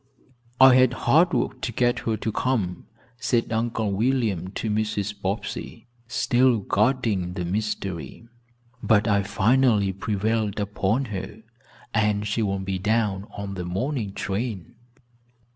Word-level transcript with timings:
"I 0.59 0.73
had 0.73 0.93
hard 1.05 1.31
work 1.31 1.61
to 1.61 1.71
get 1.71 1.99
her 1.99 2.17
to 2.17 2.31
come," 2.31 2.87
said 3.17 3.51
Uncle 3.53 3.91
William 3.91 4.47
to 4.53 4.67
Mrs. 4.67 5.13
Bobbsey, 5.21 5.85
still 6.07 6.57
guarding 6.61 7.33
the 7.35 7.45
mystery, 7.45 8.27
"but 8.81 9.07
I 9.07 9.21
finally 9.21 9.93
prevailed 9.93 10.59
upon 10.59 11.05
her 11.13 11.43
and 11.93 12.25
she 12.25 12.41
will 12.41 12.57
be 12.57 12.79
down 12.79 13.25
on 13.37 13.53
the 13.53 13.63
morning 13.63 14.13
train." 14.13 14.73